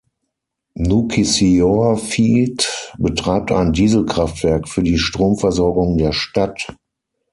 [0.73, 6.75] Nukissiorfiit betreibt ein Dieselkraftwerk für die Stromversorgung der Stadt.